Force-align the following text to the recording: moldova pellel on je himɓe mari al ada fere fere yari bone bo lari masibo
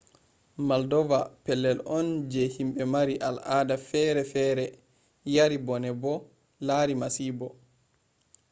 moldova 0.67 1.19
pellel 1.45 1.79
on 1.97 2.07
je 2.31 2.43
himɓe 2.55 2.81
mari 2.93 3.15
al 3.27 3.37
ada 3.59 3.75
fere 3.89 4.21
fere 4.33 4.65
yari 5.35 5.57
bone 5.67 5.89
bo 6.01 6.13
lari 6.67 6.93
masibo 7.01 7.47